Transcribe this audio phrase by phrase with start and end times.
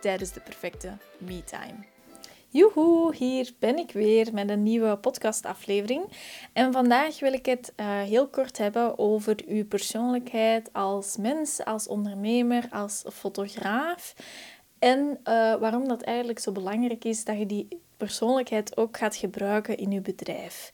[0.00, 1.84] tijdens de perfecte me-time.
[2.50, 6.04] Joehoe, hier ben ik weer met een nieuwe podcastaflevering.
[6.52, 11.88] En vandaag wil ik het uh, heel kort hebben over uw persoonlijkheid als mens, als
[11.88, 14.14] ondernemer, als fotograaf.
[14.78, 19.76] En uh, waarom dat eigenlijk zo belangrijk is dat je die persoonlijkheid ook gaat gebruiken
[19.76, 20.72] in je bedrijf.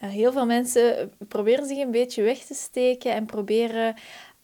[0.00, 3.94] Uh, heel veel mensen proberen zich een beetje weg te steken en proberen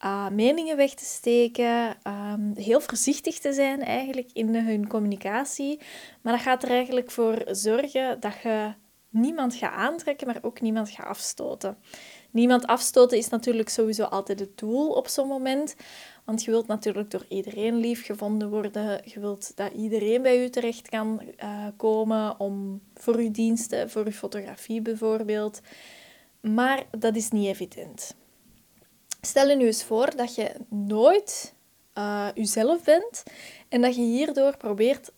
[0.05, 5.81] uh, meningen weg te steken, um, heel voorzichtig te zijn eigenlijk in hun communicatie.
[6.23, 8.73] Maar dat gaat er eigenlijk voor zorgen dat je
[9.09, 11.79] niemand gaat aantrekken, maar ook niemand gaat afstoten.
[12.31, 15.77] Niemand afstoten is natuurlijk sowieso altijd het doel op zo'n moment.
[16.25, 19.01] Want je wilt natuurlijk door iedereen lief gevonden worden.
[19.05, 24.05] Je wilt dat iedereen bij u terecht kan uh, komen om, voor uw diensten, voor
[24.05, 25.61] uw fotografie bijvoorbeeld.
[26.41, 28.17] Maar dat is niet evident.
[29.21, 31.55] Stel je nu eens voor dat je nooit
[31.95, 33.23] uh, jezelf bent
[33.69, 35.11] en dat je hierdoor probeert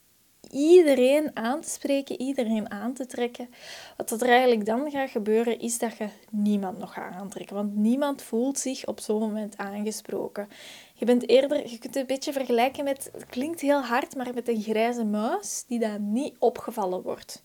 [0.50, 3.48] iedereen aan te spreken, iedereen aan te trekken.
[3.96, 7.56] Wat er eigenlijk dan gaat gebeuren, is dat je niemand nog gaat aantrekken.
[7.56, 10.48] Want niemand voelt zich op zo'n moment aangesproken.
[10.94, 14.34] Je bent eerder, je kunt het een beetje vergelijken met, het klinkt heel hard, maar
[14.34, 17.42] met een grijze muis die dan niet opgevallen wordt.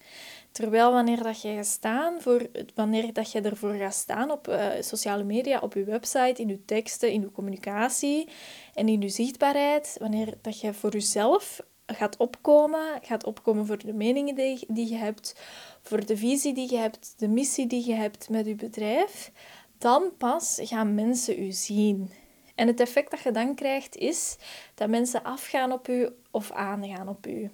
[0.52, 4.67] Terwijl wanneer dat je gaat staan voor, wanneer dat je ervoor gaat staan op uh,
[4.80, 8.30] sociale media, op je website, in je teksten, in je communicatie
[8.73, 13.94] en in je zichtbaarheid, wanneer dat je voor jezelf gaat opkomen, gaat opkomen voor de
[13.94, 15.36] meningen die, die je hebt,
[15.81, 19.32] voor de visie die je hebt, de missie die je hebt met je bedrijf,
[19.77, 22.11] dan pas gaan mensen u zien.
[22.55, 24.37] En het effect dat je dan krijgt is
[24.76, 27.49] dat mensen afgaan op u of aangaan op u.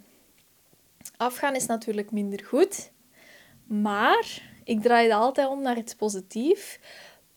[1.17, 2.91] Afgaan is natuurlijk minder goed,
[3.66, 6.79] maar ik draai het altijd om naar iets positiefs.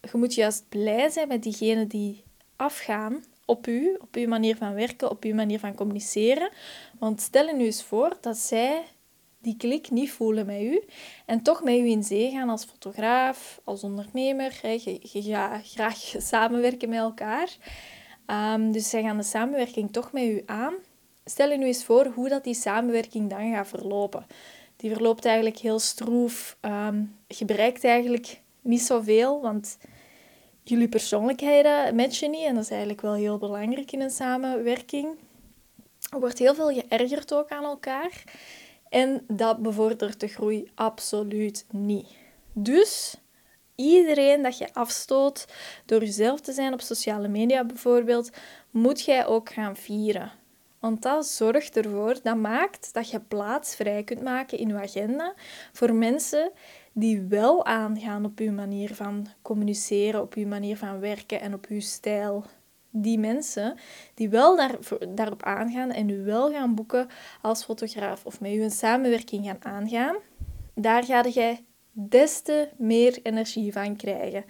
[0.01, 2.25] Je moet juist blij zijn met diegenen die
[2.57, 6.51] afgaan op u, op uw manier van werken, op uw manier van communiceren.
[6.99, 8.83] Want stel je nu eens voor dat zij
[9.41, 10.83] die klik niet voelen met u
[11.27, 14.59] en toch met u in zee gaan als fotograaf, als ondernemer.
[14.63, 17.57] Je, je graag samenwerken met elkaar.
[18.27, 20.75] Um, dus zij gaan de samenwerking toch met u aan.
[21.25, 24.27] Stel je nu eens voor hoe dat die samenwerking dan gaat verlopen.
[24.77, 26.57] Die verloopt eigenlijk heel stroef.
[26.61, 29.79] Um, je bereikt eigenlijk niet zoveel, want
[30.65, 32.45] jullie persoonlijkheden matchen niet.
[32.45, 35.19] En dat is eigenlijk wel heel belangrijk in een samenwerking.
[36.11, 38.25] Er wordt heel veel geërgerd ook aan elkaar.
[38.89, 42.07] En dat bevordert de groei absoluut niet.
[42.53, 43.17] Dus
[43.75, 45.47] iedereen dat je afstoot
[45.85, 48.31] door jezelf te zijn op sociale media bijvoorbeeld,
[48.71, 50.33] moet jij ook gaan vieren.
[50.79, 55.35] Want dat zorgt ervoor, dat maakt dat je plaats vrij kunt maken in je agenda
[55.73, 56.51] voor mensen
[56.95, 61.67] die wel aangaan op uw manier van communiceren, op uw manier van werken en op
[61.69, 62.45] uw stijl.
[62.91, 63.79] Die mensen
[64.15, 64.79] die wel daar,
[65.15, 67.09] daarop aangaan en u wel gaan boeken
[67.43, 70.17] als fotograaf of met u een samenwerking gaan aangaan,
[70.75, 74.45] daar ga jij des te meer energie van krijgen.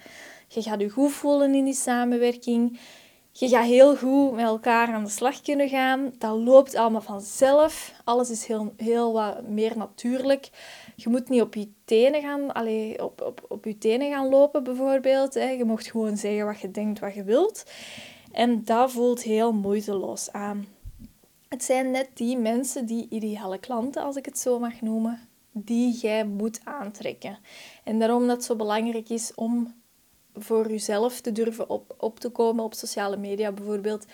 [0.47, 2.79] Je gaat je goed voelen in die samenwerking.
[3.37, 6.13] Je gaat heel goed met elkaar aan de slag kunnen gaan.
[6.17, 7.93] Dat loopt allemaal vanzelf.
[8.03, 10.49] Alles is heel, heel wat meer natuurlijk.
[10.95, 14.63] Je moet niet op je tenen gaan, allee, op, op, op je tenen gaan lopen,
[14.63, 15.33] bijvoorbeeld.
[15.33, 17.63] Je mocht gewoon zeggen wat je denkt, wat je wilt.
[18.31, 20.67] En dat voelt heel moeiteloos aan.
[21.49, 25.19] Het zijn net die mensen, die ideale klanten, als ik het zo mag noemen,
[25.51, 27.37] die jij moet aantrekken.
[27.83, 29.73] En daarom dat het zo belangrijk is om
[30.37, 34.05] voor jezelf te durven op, op te komen op sociale media bijvoorbeeld.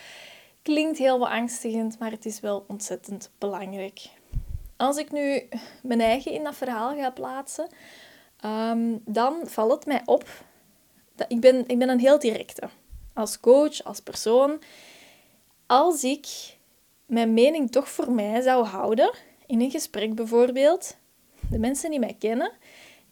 [0.62, 4.10] Klinkt heel beangstigend, maar het is wel ontzettend belangrijk.
[4.78, 5.48] Als ik nu
[5.84, 7.68] mijn eigen in dat verhaal ga plaatsen,
[8.46, 10.26] um, dan valt het mij op
[11.16, 12.70] dat ik ben, ik ben een heel directe.
[13.14, 14.62] Als coach, als persoon.
[15.66, 16.58] Als ik
[17.06, 19.14] mijn mening toch voor mij zou houden,
[19.46, 20.98] in een gesprek bijvoorbeeld,
[21.50, 22.52] de mensen die mij kennen,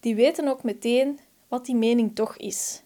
[0.00, 2.82] die weten ook meteen wat die mening toch is.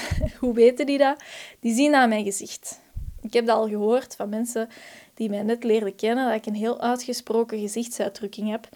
[0.40, 1.22] Hoe weten die dat?
[1.60, 2.80] Die zien aan mijn gezicht.
[3.20, 4.68] Ik heb dat al gehoord van mensen
[5.14, 8.68] die mij net leerden kennen, dat ik een heel uitgesproken gezichtsuitdrukking heb.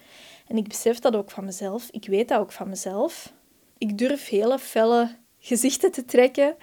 [0.47, 1.87] En ik besef dat ook van mezelf.
[1.91, 3.33] Ik weet dat ook van mezelf.
[3.77, 6.55] Ik durf hele felle gezichten te trekken,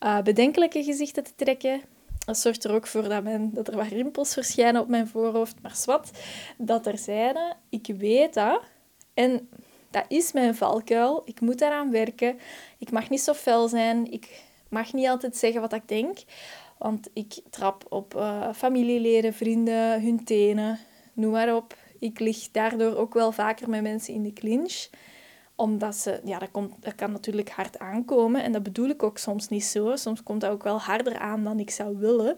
[0.00, 1.80] uh, bedenkelijke gezichten te trekken.
[2.24, 5.62] Dat zorgt er ook voor dat, mijn, dat er wat rimpels verschijnen op mijn voorhoofd.
[5.62, 6.10] Maar zwart,
[6.58, 7.36] dat er zijn.
[7.68, 8.60] Ik weet dat.
[9.14, 9.48] En
[9.90, 11.22] dat is mijn valkuil.
[11.24, 12.38] Ik moet daaraan werken.
[12.78, 14.12] Ik mag niet zo fel zijn.
[14.12, 16.18] Ik mag niet altijd zeggen wat ik denk.
[16.78, 20.78] Want ik trap op uh, familieleden, vrienden, hun tenen,
[21.12, 21.76] noem maar op.
[21.98, 24.88] Ik lig daardoor ook wel vaker met mensen in de clinch.
[25.54, 28.42] Omdat ze, ja, dat, komt, dat kan natuurlijk hard aankomen.
[28.42, 29.96] En dat bedoel ik ook soms niet zo.
[29.96, 32.36] Soms komt dat ook wel harder aan dan ik zou willen.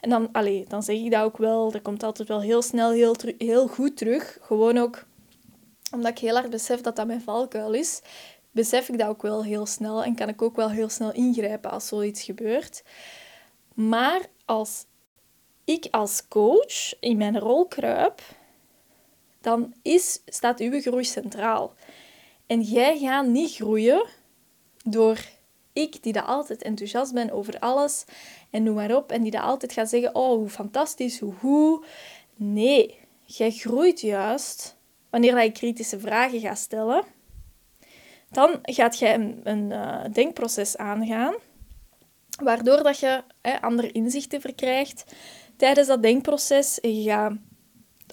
[0.00, 1.70] En dan, allez, dan zeg ik dat ook wel.
[1.70, 4.38] Dat komt altijd wel heel snel, heel, heel goed terug.
[4.40, 5.06] Gewoon ook
[5.92, 8.00] omdat ik heel hard besef dat dat mijn valkuil is.
[8.50, 10.04] Besef ik dat ook wel heel snel.
[10.04, 12.82] En kan ik ook wel heel snel ingrijpen als zoiets gebeurt.
[13.74, 14.84] Maar als
[15.64, 18.22] ik als coach in mijn rol kruip,
[19.40, 21.74] dan is, staat uw groei centraal.
[22.46, 24.06] En jij gaat niet groeien
[24.84, 25.18] door
[25.72, 28.04] ik, die dat altijd enthousiast ben over alles
[28.50, 31.84] en noem maar op, en die dat altijd gaat zeggen, oh, hoe fantastisch, hoe hoe.
[32.36, 34.76] Nee, jij groeit juist
[35.10, 37.04] wanneer je kritische vragen gaat stellen.
[38.30, 41.34] Dan gaat jij een, een uh, denkproces aangaan,
[42.42, 45.04] waardoor dat je hè, andere inzichten verkrijgt
[45.56, 46.80] tijdens dat denkproces.
[46.80, 47.32] En je gaat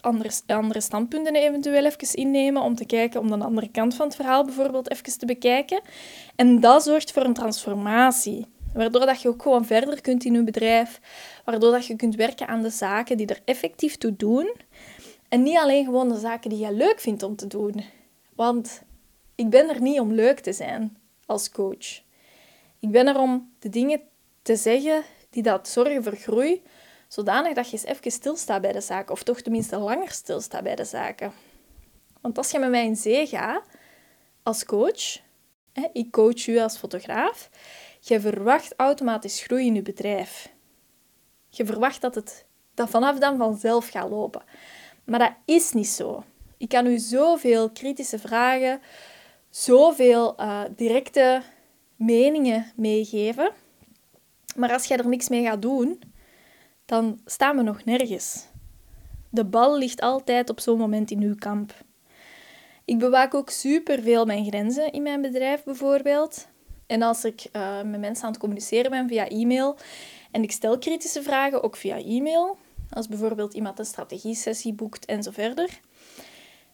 [0.02, 4.16] andere, andere standpunten eventueel even innemen om te kijken, om de andere kant van het
[4.16, 5.82] verhaal bijvoorbeeld even te bekijken.
[6.36, 8.46] En dat zorgt voor een transformatie.
[8.74, 11.00] Waardoor dat je ook gewoon verder kunt in je bedrijf.
[11.46, 14.56] Waardoor dat je kunt werken aan de zaken die er effectief toe doen.
[15.30, 17.84] En niet alleen gewoon de zaken die je leuk vindt om te doen.
[18.36, 18.82] Want
[19.36, 22.02] ik ben er niet om leuk te zijn als coach.
[22.80, 24.02] Ik ben er om de dingen
[24.42, 26.64] te zeggen die dat zorgen voor groei,
[27.08, 30.76] zodanig dat je eens even stilstaat bij de zaken, of toch tenminste langer stilstaat bij
[30.76, 31.32] de zaken.
[32.22, 33.64] Want als je met mij in zee gaat,
[34.44, 35.20] als coach,
[35.74, 37.50] hè, ik coach u als fotograaf,
[38.00, 40.50] je verwacht automatisch groei in je bedrijf.
[41.50, 44.44] Je verwacht dat het dat vanaf dan vanzelf gaat lopen.
[45.06, 46.24] Maar dat is niet zo.
[46.58, 48.82] Ik kan u zoveel kritische vragen,
[49.50, 51.42] zoveel uh, directe
[51.96, 53.52] meningen meegeven.
[54.56, 56.00] Maar als jij er niks mee gaat doen,
[56.86, 58.46] dan staan we nog nergens.
[59.30, 61.74] De bal ligt altijd op zo'n moment in uw kamp.
[62.86, 66.48] Ik bewaak ook superveel mijn grenzen in mijn bedrijf bijvoorbeeld.
[66.88, 69.78] En als ik uh, met mensen aan het communiceren ben via e-mail
[70.32, 72.58] en ik stel kritische vragen ook via e-mail,
[72.90, 75.80] als bijvoorbeeld iemand een strategie-sessie boekt en zo verder.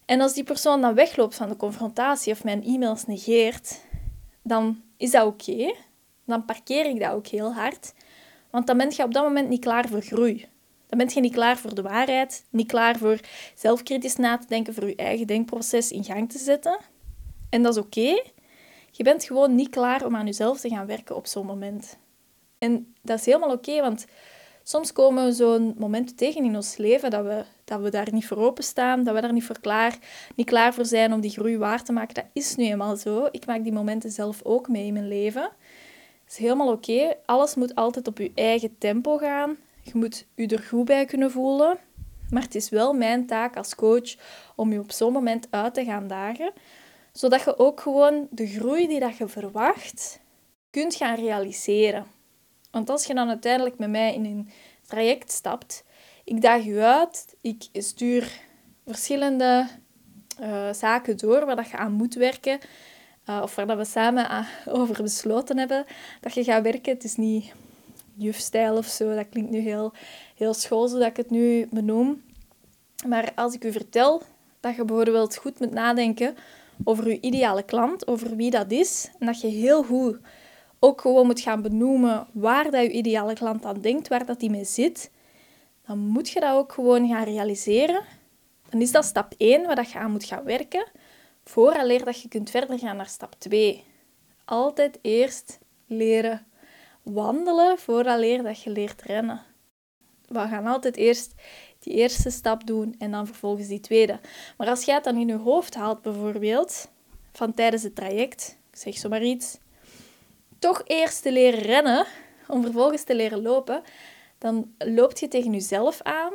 [0.04, 3.80] En als die persoon dan wegloopt van de confrontatie of mijn e-mails negeert,
[4.42, 5.74] dan is dat oké.
[6.24, 7.94] Dan parkeer ik dat ook heel hard.
[8.50, 10.48] Want dan ben je op dat moment niet klaar voor groei.
[10.88, 13.20] Dan ben je niet klaar voor de waarheid, niet klaar voor
[13.54, 16.78] zelfkritisch na te denken, voor je eigen denkproces in gang te zetten.
[17.50, 18.22] En dat is oké.
[18.90, 21.98] Je bent gewoon niet klaar om aan jezelf te gaan werken op zo'n moment.
[22.58, 24.04] En dat is helemaal oké, want
[24.62, 28.26] soms komen we zo'n momenten tegen in ons leven dat we, dat we daar niet
[28.26, 29.98] voor openstaan, dat we daar niet, voor klaar,
[30.34, 32.14] niet klaar voor zijn om die groei waar te maken.
[32.14, 33.28] Dat is nu eenmaal zo.
[33.30, 35.42] Ik maak die momenten zelf ook mee in mijn leven.
[35.42, 37.14] Dat is helemaal oké.
[37.26, 39.56] Alles moet altijd op je eigen tempo gaan.
[39.82, 41.78] Je moet je er goed bij kunnen voelen.
[42.32, 44.14] Maar het is wel mijn taak als coach
[44.54, 46.52] om je op zo'n moment uit te gaan dagen,
[47.12, 50.20] zodat je ook gewoon de groei die dat je verwacht
[50.70, 52.06] kunt gaan realiseren.
[52.72, 54.48] Want als je dan uiteindelijk met mij in een
[54.86, 55.84] traject stapt,
[56.24, 58.40] ik daag je uit, ik stuur
[58.86, 59.66] verschillende
[60.40, 62.58] uh, zaken door waar dat je aan moet werken.
[63.30, 64.46] Uh, of waar dat we samen
[64.78, 65.84] over besloten hebben
[66.20, 66.92] dat je gaat werken.
[66.92, 67.52] Het is niet
[68.14, 69.92] jufstijl of zo, dat klinkt nu heel,
[70.36, 72.22] heel school, zodat ik het nu benoem.
[73.06, 74.22] Maar als ik u vertel
[74.60, 76.36] dat je bijvoorbeeld goed moet nadenken
[76.84, 80.18] over je ideale klant, over wie dat is, en dat je heel goed
[80.84, 84.50] ook gewoon moet gaan benoemen waar dat je ideale klant aan denkt, waar dat die
[84.50, 85.10] mee zit,
[85.86, 88.02] dan moet je dat ook gewoon gaan realiseren.
[88.68, 90.86] Dan is dat stap 1 waar dat je aan moet gaan werken,
[91.44, 93.84] vooraleer dat je kunt verder gaan naar stap 2.
[94.44, 96.46] Altijd eerst leren
[97.02, 99.42] wandelen vooraleer dat je leert rennen.
[100.28, 101.34] We gaan altijd eerst
[101.78, 104.20] die eerste stap doen en dan vervolgens die tweede.
[104.56, 106.90] Maar als jij het dan in je hoofd haalt, bijvoorbeeld,
[107.32, 109.58] van tijdens het traject, ik zeg zomaar iets,
[110.62, 112.06] toch eerst te leren rennen,
[112.48, 113.82] om vervolgens te leren lopen,
[114.38, 116.32] dan loopt je tegen jezelf aan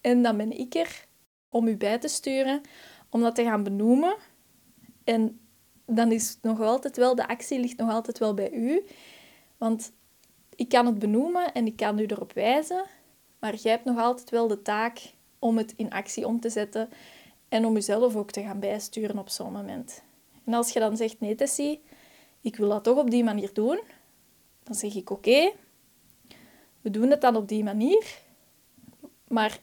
[0.00, 1.06] en dan ben ik er
[1.48, 2.60] om u bij te sturen,
[3.10, 4.16] om dat te gaan benoemen.
[5.04, 5.40] En
[5.86, 8.84] dan is nog altijd wel, de actie ligt nog altijd wel bij u.
[9.56, 9.92] Want
[10.54, 12.84] ik kan het benoemen en ik kan u erop wijzen,
[13.38, 16.88] maar jij hebt nog altijd wel de taak om het in actie om te zetten
[17.48, 20.02] en om jezelf ook te gaan bijsturen op zo'n moment.
[20.44, 21.82] En als je dan zegt, nee Tessie,
[22.40, 23.80] ik wil dat toch op die manier doen,
[24.62, 25.52] dan zeg ik oké,
[26.80, 28.18] we doen het dan op die manier.
[29.28, 29.60] Maar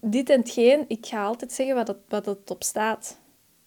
[0.00, 3.18] dit en hetgeen, ik ga altijd zeggen wat het, wat op staat.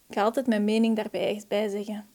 [0.08, 2.08] Ik ga altijd mijn mening daarbij bij zeggen.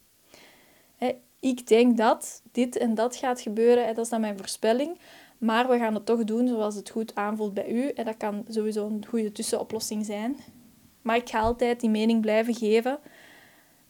[1.41, 4.99] ik denk dat dit en dat gaat gebeuren, dat is dan mijn voorspelling.
[5.39, 7.89] Maar we gaan het toch doen zoals het goed aanvoelt bij u.
[7.89, 10.37] En dat kan sowieso een goede tussenoplossing zijn.
[11.03, 12.99] Maar ik ga altijd die mening blijven geven,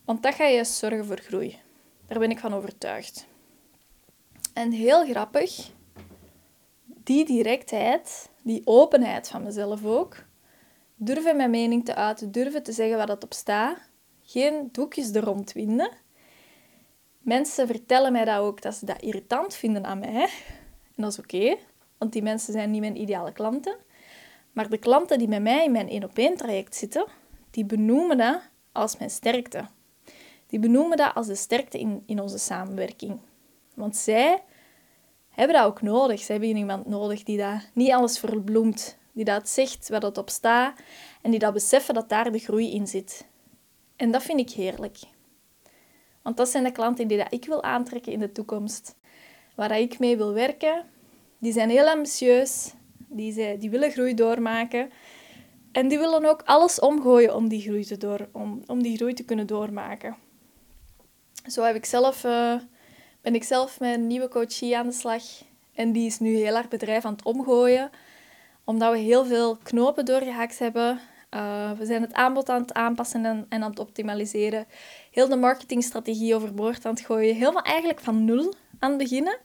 [0.04, 1.58] want dat gaat juist zorgen voor groei.
[2.06, 3.26] Daar ben ik van overtuigd.
[4.52, 5.70] En heel grappig,
[6.84, 10.16] die directheid, die openheid van mezelf ook,
[10.94, 13.78] durven mijn mening te uiten, durven te zeggen wat het op staat,
[14.22, 15.90] geen doekjes er rond winden.
[17.18, 20.28] Mensen vertellen mij dat ook, dat ze dat irritant vinden aan mij.
[20.96, 21.56] En dat is oké,
[21.98, 23.76] want die mensen zijn niet mijn ideale klanten.
[24.52, 27.06] Maar de klanten die met mij in mijn één op één traject zitten,
[27.50, 28.40] die benoemen dat
[28.72, 29.68] als mijn sterkte.
[30.52, 33.20] Die benoemen dat als de sterkte in, in onze samenwerking.
[33.74, 34.42] Want zij
[35.28, 36.20] hebben dat ook nodig.
[36.20, 40.30] Zij hebben iemand nodig die dat niet alles verbloemt, die dat zegt waar dat op
[40.30, 40.80] staat
[41.22, 43.26] en die dat beseffen dat daar de groei in zit.
[43.96, 44.98] En dat vind ik heerlijk.
[46.22, 48.96] Want dat zijn de klanten die dat ik wil aantrekken in de toekomst.
[49.54, 50.84] Waar ik mee wil werken.
[51.38, 52.72] Die zijn heel ambitieus.
[53.08, 54.90] Die, zij, die willen groei doormaken.
[55.72, 59.14] En die willen ook alles omgooien om die groei te, door, om, om die groei
[59.14, 60.21] te kunnen doormaken.
[61.46, 62.54] Zo heb ik zelf, uh,
[63.20, 65.22] ben ik zelf met een nieuwe coachie aan de slag.
[65.74, 67.90] En die is nu heel hard bedrijf aan het omgooien.
[68.64, 71.00] Omdat we heel veel knopen doorgehaakt hebben.
[71.34, 74.66] Uh, we zijn het aanbod aan het aanpassen en, aan het optimaliseren.
[75.10, 77.34] Heel de marketingstrategie overboord aan het gooien.
[77.34, 79.38] Helemaal eigenlijk van nul aan het beginnen.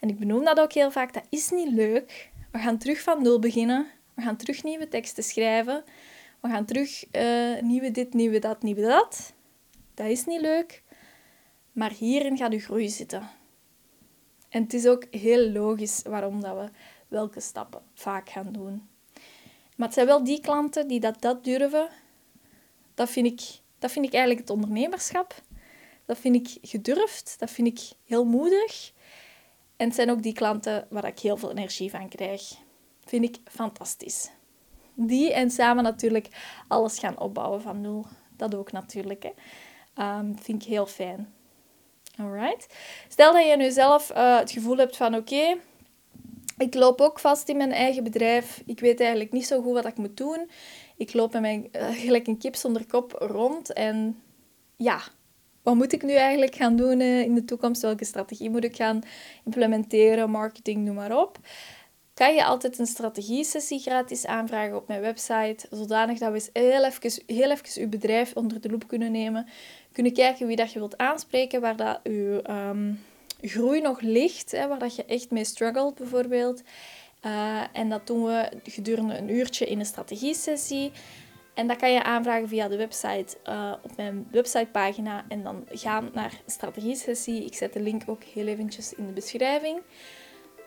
[0.00, 1.12] En ik benoem dat ook heel vaak.
[1.12, 2.30] Dat is niet leuk.
[2.52, 3.86] We gaan terug van nul beginnen.
[4.14, 5.84] We gaan terug nieuwe teksten schrijven.
[6.40, 9.32] We gaan terug uh, nieuwe dit, nieuwe dat, nieuwe dat.
[9.94, 10.82] Dat is niet leuk.
[11.72, 13.28] Maar hierin gaat uw groei zitten.
[14.48, 16.70] En het is ook heel logisch waarom dat we
[17.08, 18.88] welke stappen vaak gaan doen.
[19.76, 21.88] Maar het zijn wel die klanten die dat, dat durven.
[22.94, 23.40] Dat vind, ik,
[23.78, 25.34] dat vind ik eigenlijk het ondernemerschap.
[26.04, 27.38] Dat vind ik gedurfd.
[27.38, 28.92] Dat vind ik heel moedig.
[29.76, 32.54] En het zijn ook die klanten waar ik heel veel energie van krijg.
[33.04, 34.30] Vind ik fantastisch.
[34.94, 36.28] Die en samen natuurlijk
[36.68, 38.06] alles gaan opbouwen van nul.
[38.36, 39.22] Dat ook natuurlijk.
[39.22, 40.18] Hè.
[40.18, 41.34] Um, vind ik heel fijn.
[42.18, 42.66] Alright.
[43.08, 45.56] Stel dat je nu zelf uh, het gevoel hebt van oké,
[46.58, 48.62] ik loop ook vast in mijn eigen bedrijf.
[48.66, 50.50] Ik weet eigenlijk niet zo goed wat ik moet doen.
[50.96, 53.72] Ik loop met mijn, uh, gelijk een kip zonder kop rond.
[53.72, 54.22] En
[54.76, 55.00] ja,
[55.62, 57.82] wat moet ik nu eigenlijk gaan doen uh, in de toekomst?
[57.82, 59.02] Welke strategie moet ik gaan
[59.44, 60.30] implementeren?
[60.30, 61.38] Marketing, noem maar op
[62.20, 66.84] kan je altijd een strategie-sessie gratis aanvragen op mijn website, zodanig dat we eens heel
[66.84, 69.46] even, heel even uw bedrijf onder de loep kunnen nemen,
[69.92, 73.04] kunnen kijken wie dat je wilt aanspreken, waar dat je um,
[73.40, 76.62] groei nog ligt, hè, waar dat je echt mee struggelt bijvoorbeeld.
[77.26, 80.92] Uh, en dat doen we gedurende een uurtje in een strategie-sessie.
[81.54, 86.10] En dat kan je aanvragen via de website uh, op mijn websitepagina en dan gaan
[86.12, 87.44] naar strategie-sessie.
[87.44, 89.80] Ik zet de link ook heel eventjes in de beschrijving.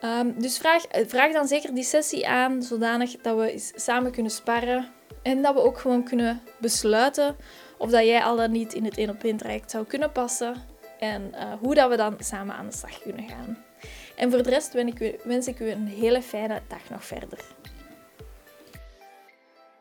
[0.04, 4.32] Um, dus vraag, eh, vraag dan zeker die sessie aan, zodanig dat we samen kunnen
[4.32, 4.88] sparren.
[5.22, 7.36] En dat we ook gewoon kunnen besluiten
[7.78, 10.54] of dat jij al dan niet in het één op één traject zou kunnen passen.
[10.98, 13.58] En uh, hoe dat we dan samen aan de slag kunnen gaan.
[14.16, 17.04] En voor de rest wens ik, u, wens ik u een hele fijne dag nog
[17.04, 17.38] verder.